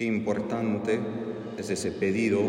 [0.00, 0.98] Qué importante
[1.58, 2.40] es ese pedido,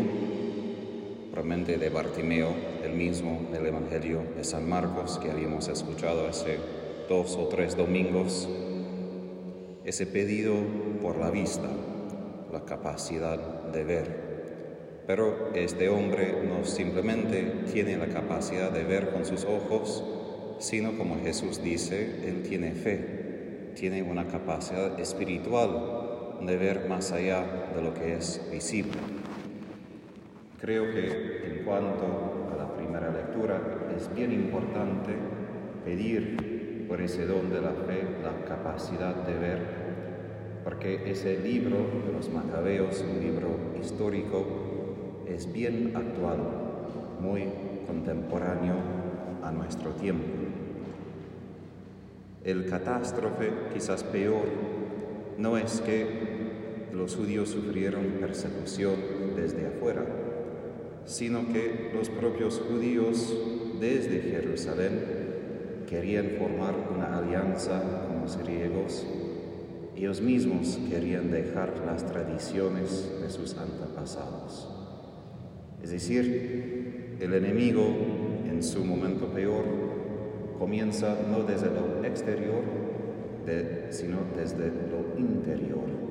[1.30, 2.48] probablemente de Bartimeo,
[2.82, 6.56] el mismo del Evangelio de San Marcos que habíamos escuchado hace
[7.10, 8.48] dos o tres domingos,
[9.84, 10.54] ese pedido
[11.02, 11.68] por la vista,
[12.50, 13.38] la capacidad
[13.70, 15.02] de ver.
[15.06, 20.02] Pero este hombre no simplemente tiene la capacidad de ver con sus ojos,
[20.58, 26.01] sino como Jesús dice, él tiene fe, tiene una capacidad espiritual
[26.46, 28.98] de ver más allá de lo que es visible.
[30.60, 33.60] Creo que en cuanto a la primera lectura
[33.96, 35.12] es bien importante
[35.84, 39.58] pedir por ese don de la fe la capacidad de ver,
[40.64, 43.48] porque ese libro de los Macabeos, un libro
[43.80, 44.44] histórico,
[45.26, 46.38] es bien actual,
[47.20, 47.48] muy
[47.86, 48.74] contemporáneo
[49.42, 50.26] a nuestro tiempo.
[52.44, 54.46] El catástrofe, quizás peor,
[55.38, 56.31] no es que
[56.92, 58.94] los judíos sufrieron persecución
[59.34, 60.04] desde afuera,
[61.06, 63.34] sino que los propios judíos
[63.80, 65.22] desde Jerusalén
[65.88, 69.06] querían formar una alianza con los griegos.
[69.96, 74.68] Ellos mismos querían dejar las tradiciones de sus antepasados.
[75.82, 77.84] Es decir, el enemigo
[78.48, 79.64] en su momento peor
[80.58, 82.62] comienza no desde lo exterior,
[83.90, 86.01] sino desde lo interior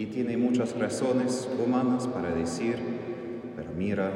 [0.00, 2.78] y tiene muchas razones humanas para decir,
[3.54, 4.10] pero mira,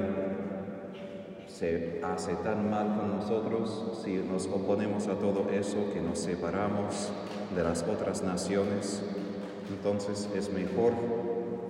[1.46, 7.12] se hace tan mal con nosotros si nos oponemos a todo eso que nos separamos
[7.54, 9.02] de las otras naciones.
[9.68, 10.94] Entonces es mejor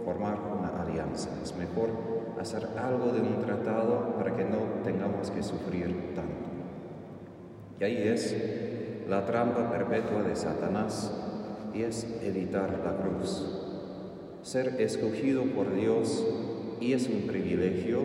[0.05, 1.89] formar una alianza, es mejor
[2.41, 6.31] hacer algo de un tratado para que no tengamos que sufrir tanto.
[7.81, 8.33] Y ahí es
[9.09, 11.12] la trampa perpetua de Satanás
[11.75, 13.64] y es evitar la cruz
[14.45, 16.23] ser escogido por Dios
[16.78, 18.00] y es un privilegio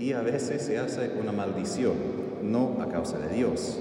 [0.00, 1.94] y a veces se hace una maldición,
[2.42, 3.78] no a causa de Dios,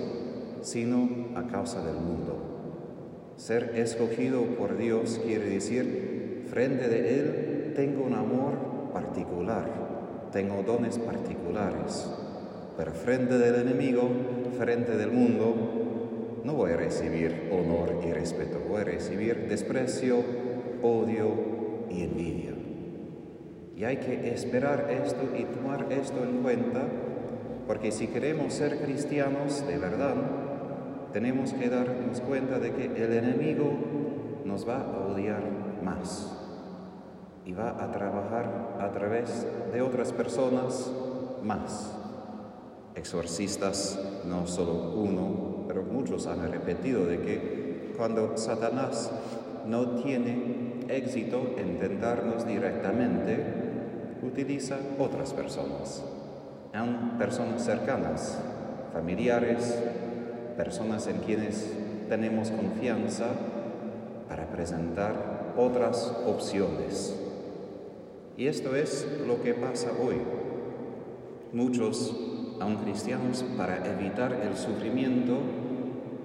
[0.61, 3.33] sino a causa del mundo.
[3.37, 10.99] Ser escogido por Dios quiere decir, frente de Él tengo un amor particular, tengo dones
[10.99, 12.07] particulares,
[12.77, 14.09] pero frente del enemigo,
[14.59, 15.55] frente del mundo,
[16.43, 20.17] no voy a recibir honor y respeto, voy a recibir desprecio,
[20.83, 21.58] odio,
[21.89, 22.53] y envidia.
[23.75, 26.81] Y hay que esperar esto y tomar esto en cuenta,
[27.65, 30.15] porque si queremos ser cristianos de verdad,
[31.13, 33.71] tenemos que darnos cuenta de que el enemigo
[34.45, 35.43] nos va a odiar
[35.83, 36.35] más
[37.45, 40.91] y va a trabajar a través de otras personas
[41.41, 41.95] más.
[42.95, 49.11] Exorcistas, no solo uno, pero muchos han repetido de que cuando Satanás
[49.65, 53.37] no tiene éxito en tentarnos directamente,
[54.23, 56.03] utiliza otras personas,
[56.73, 58.37] aun personas cercanas,
[58.91, 59.77] familiares,
[60.57, 61.73] personas en quienes
[62.09, 63.27] tenemos confianza
[64.27, 67.15] para presentar otras opciones.
[68.35, 70.15] Y esto es lo que pasa hoy.
[71.53, 72.15] Muchos,
[72.59, 75.37] aun cristianos, para evitar el sufrimiento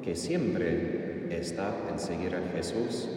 [0.03, 3.09] que siempre está en seguir a Jesús,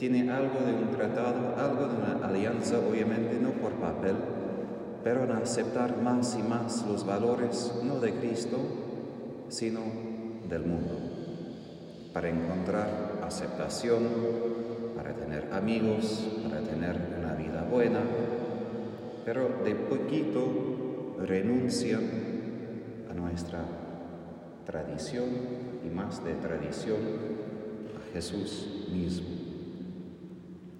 [0.00, 4.16] tiene algo de un tratado, algo de una alianza, obviamente no por papel,
[5.04, 8.56] pero en aceptar más y más los valores no de Cristo,
[9.50, 9.80] sino
[10.48, 10.96] del mundo,
[12.14, 14.08] para encontrar aceptación,
[14.96, 18.00] para tener amigos, para tener una vida buena,
[19.26, 22.00] pero de poquito renuncia
[23.10, 23.66] a nuestra
[24.64, 25.26] tradición
[25.84, 27.00] y más de tradición
[27.98, 29.39] a Jesús mismo.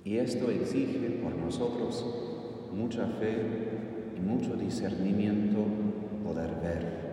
[0.05, 2.07] Y esto exige por nosotros
[2.73, 3.37] mucha fe
[4.17, 5.59] y mucho discernimiento
[6.25, 7.11] poder ver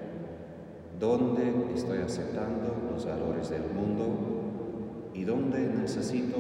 [0.99, 6.37] dónde estoy aceptando los valores del mundo y dónde necesito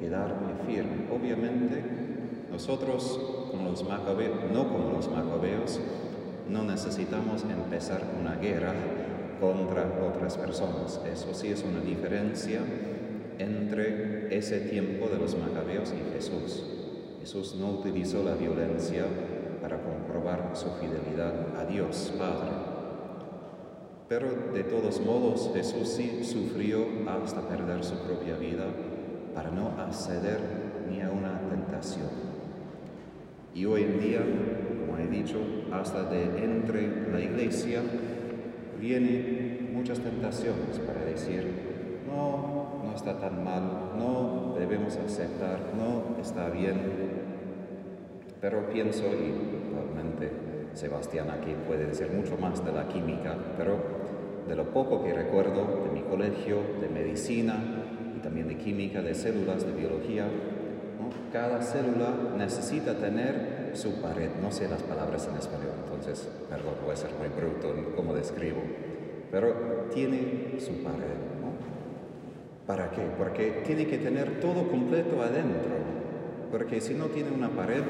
[0.00, 1.06] quedarme firme.
[1.14, 1.82] Obviamente,
[2.50, 3.20] nosotros
[3.50, 5.80] como los macabeos, no como los macabeos,
[6.48, 8.74] no necesitamos empezar una guerra
[9.40, 11.00] contra otras personas.
[11.10, 12.60] Eso sí es una diferencia
[13.38, 16.64] entre ese tiempo de los macabeos y Jesús.
[17.20, 19.04] Jesús no utilizó la violencia
[19.60, 22.50] para comprobar su fidelidad a Dios Padre.
[24.08, 28.64] Pero de todos modos Jesús sí sufrió hasta perder su propia vida
[29.34, 30.38] para no acceder
[30.90, 32.08] ni a una tentación.
[33.54, 34.20] Y hoy en día,
[34.80, 35.38] como he dicho,
[35.72, 37.82] hasta de entre la iglesia
[38.80, 41.77] vienen muchas tentaciones para decir,
[42.08, 43.62] no, no está tan mal,
[43.98, 46.76] no debemos aceptar, no está bien,
[48.40, 50.30] pero pienso, y realmente
[50.74, 53.76] Sebastián aquí puede decir mucho más de la química, pero
[54.48, 57.56] de lo poco que recuerdo de mi colegio, de medicina
[58.16, 60.26] y también de química, de células, de biología,
[61.32, 64.30] cada célula necesita tener su pared.
[64.40, 68.14] No sé las palabras en español, entonces, perdón, voy a ser muy bruto en cómo
[68.14, 68.60] describo,
[69.30, 71.27] pero tiene su pared.
[72.68, 73.00] ¿Para qué?
[73.16, 75.72] Porque tiene que tener todo completo adentro,
[76.50, 77.82] porque si no tiene una pared,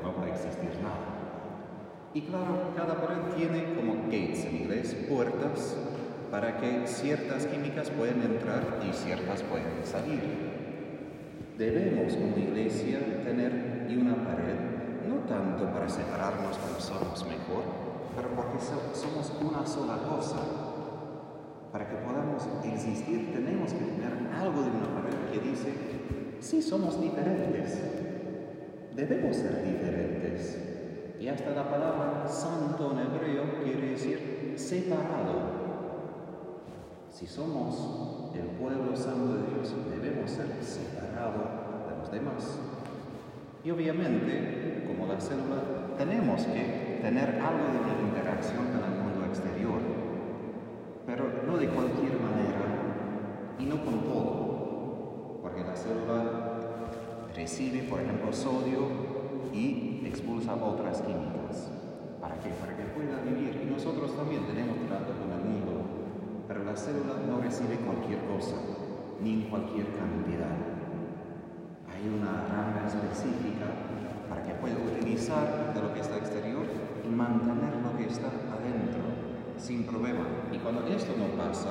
[0.00, 2.06] no va a existir nada.
[2.14, 5.76] Y claro, cada pared tiene como gates en inglés, puertas,
[6.30, 10.20] para que ciertas químicas puedan entrar y ciertas puedan salir.
[11.58, 17.64] Debemos como iglesia tener una pared, no tanto para separarnos cuando somos mejor,
[18.14, 18.62] pero porque
[18.94, 20.65] somos una sola cosa
[21.76, 25.74] para que podamos existir tenemos que tener algo de una pared que dice,
[26.40, 27.82] sí somos diferentes,
[28.94, 30.58] debemos ser diferentes.
[31.20, 35.34] Y hasta la palabra santo en hebreo quiere decir separado.
[37.10, 42.58] Si somos el pueblo santo de Dios, debemos ser separados de los demás.
[43.62, 45.60] Y obviamente, como la célula,
[45.98, 50.05] tenemos que tener algo de interacción con el mundo exterior
[51.06, 52.66] pero no de cualquier manera
[53.58, 56.90] y no con todo, porque la célula
[57.34, 58.88] recibe, por ejemplo, sodio
[59.52, 61.70] y expulsa otras químicas.
[62.20, 62.50] ¿Para qué?
[62.50, 63.62] Para que pueda vivir.
[63.62, 68.56] Y nosotros también tenemos trato con el mundo, pero la célula no recibe cualquier cosa,
[69.22, 70.58] ni en cualquier cantidad.
[71.86, 73.70] Hay una rama específica
[74.28, 76.66] para que pueda utilizar de lo que está exterior
[77.04, 78.55] y mantener lo que está adentro
[79.58, 80.24] sin problema.
[80.52, 81.70] Y cuando esto no pasa,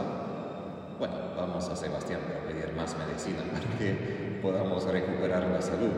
[0.99, 5.91] bueno, vamos a Sebastián para pedir más medicina para que podamos recuperar la salud.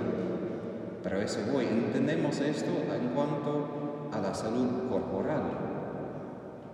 [1.04, 5.44] Pero eso voy, entendemos esto en cuanto a la salud corporal.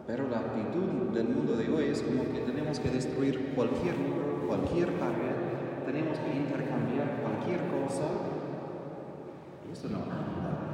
[0.07, 4.47] Pero la actitud del mundo de hoy es como que tenemos que destruir cualquier muro,
[4.47, 8.07] cualquier pared, tenemos que intercambiar cualquier cosa.
[9.67, 10.15] Y eso no anda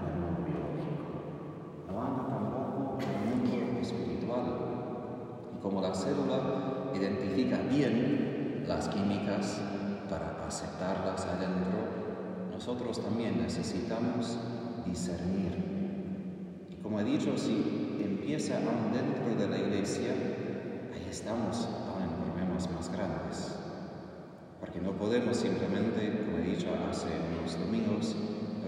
[0.02, 1.04] en el mundo biológico,
[1.92, 9.60] no anda tampoco en el mundo espiritual y como la célula identifica bien las químicas
[10.10, 14.38] para aceptarlas adentro, nosotros también necesitamos
[14.86, 16.68] discernir.
[16.70, 20.12] Y como he dicho, si empieza aún dentro de la iglesia,
[20.94, 21.68] ahí estamos
[22.02, 23.56] en problemas más grandes.
[24.60, 27.08] Porque no podemos simplemente, como he dicho hace
[27.40, 28.16] unos domingos,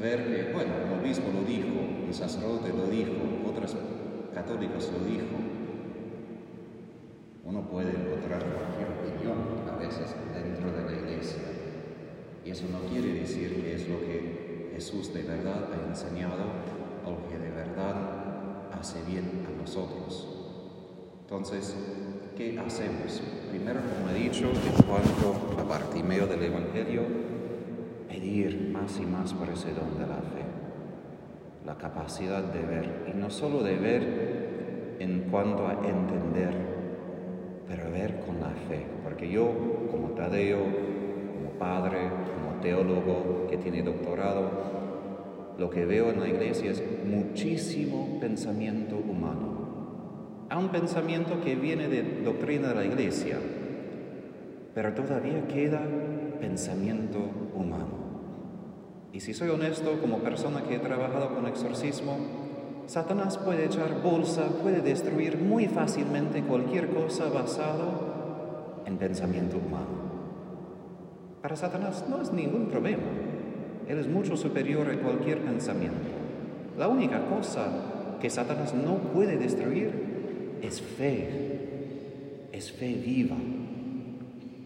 [0.01, 3.11] ver que, bueno, el obispo lo dijo, el sacerdote lo dijo,
[3.45, 3.75] otros
[4.33, 5.50] católicos lo dijo,
[7.43, 9.37] uno puede encontrar cualquier opinión
[9.71, 11.41] a veces dentro de la iglesia.
[12.45, 16.43] Y eso no quiere decir que es lo que Jesús de verdad ha enseñado
[17.05, 20.27] o que de verdad hace bien a nosotros.
[21.21, 21.75] Entonces,
[22.35, 23.21] ¿qué hacemos?
[23.49, 27.03] Primero, como he dicho, en cuanto a Bartimeo del Evangelio,
[28.07, 30.43] pedir más y más por ese don de la fe,
[31.65, 36.80] la capacidad de ver, y no solo de ver en cuanto a entender,
[37.71, 39.49] pero ver con la fe, porque yo
[39.89, 41.99] como Tadeo, como padre,
[42.35, 44.51] como teólogo que tiene doctorado,
[45.57, 50.47] lo que veo en la iglesia es muchísimo pensamiento humano.
[50.49, 53.37] Hay un pensamiento que viene de doctrina de la iglesia,
[54.75, 55.81] pero todavía queda
[56.41, 57.19] pensamiento
[57.55, 58.01] humano.
[59.13, 62.17] Y si soy honesto, como persona que he trabajado con exorcismo,
[62.91, 70.11] Satanás puede echar bolsa, puede destruir muy fácilmente cualquier cosa basado en pensamiento humano.
[71.41, 73.07] Para Satanás no es ningún problema.
[73.87, 76.09] Él es mucho superior a cualquier pensamiento.
[76.77, 83.37] La única cosa que Satanás no puede destruir es fe, es fe viva.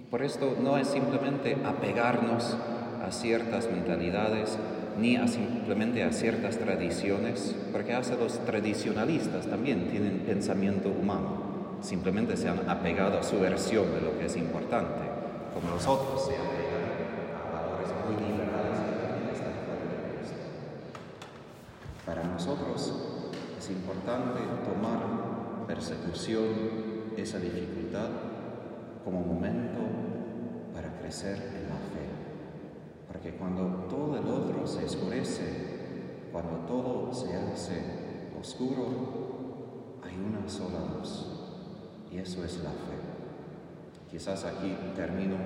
[0.10, 2.58] Por esto no es simplemente apegarnos
[3.06, 4.58] a ciertas mentalidades,
[5.00, 12.38] ni a simplemente a ciertas tradiciones, porque hasta los tradicionalistas también tienen pensamiento humano, simplemente
[12.38, 15.02] se han apegado a su versión de lo que es importante,
[15.54, 16.86] como los otros se apegan
[17.36, 20.36] a valores muy liberales que están.
[22.06, 22.94] Para nosotros
[23.58, 26.46] es importante tomar persecución,
[27.18, 28.10] esa dificultad,
[29.04, 29.80] como momento
[30.74, 31.95] para crecer en la fe.
[33.26, 37.82] Porque cuando todo el otro se escurece, cuando todo se hace
[38.40, 41.26] oscuro, hay una sola luz.
[42.12, 44.12] Y eso es la fe.
[44.12, 45.38] Quizás aquí termino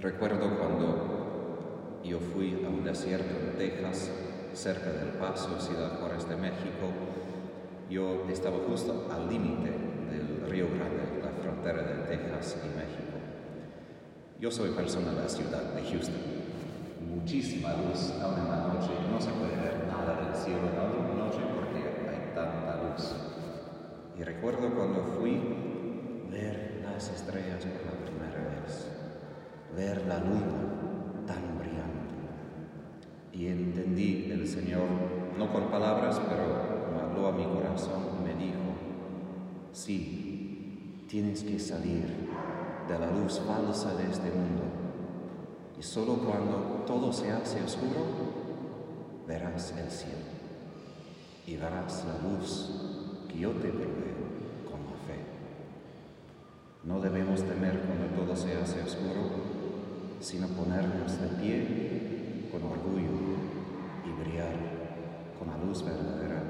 [0.00, 4.10] Recuerdo cuando yo fui a un desierto en Texas,
[4.52, 6.90] cerca del Paso, Ciudad Juárez de México.
[7.88, 9.70] Yo estaba justo al límite
[10.10, 13.12] del Río Grande, la frontera de Texas y México.
[14.42, 16.16] Yo soy persona de la ciudad de Houston.
[17.14, 21.24] Muchísima luz, aún en la noche, no se puede ver nada del cielo en la
[21.24, 21.78] noche porque
[22.10, 23.14] hay tanta luz.
[24.18, 25.38] Y recuerdo cuando fui
[26.28, 28.88] ver las estrellas por la primera vez
[29.76, 32.16] ver la luna tan brillante.
[33.32, 34.88] Y entendí el Señor,
[35.38, 38.74] no con palabras, pero habló a mi corazón y me dijo,
[39.70, 42.22] sí, tienes que salir
[42.92, 44.64] de la luz falsa de este mundo.
[45.78, 48.04] Y solo cuando todo se hace oscuro,
[49.26, 50.28] verás el cielo
[51.46, 52.70] y verás la luz
[53.28, 54.22] que yo te proveo
[54.70, 55.20] con la fe.
[56.84, 59.30] No debemos temer cuando todo se hace oscuro,
[60.20, 63.10] sino ponernos de pie con orgullo
[64.04, 64.54] y brillar
[65.38, 66.42] con la luz verdadera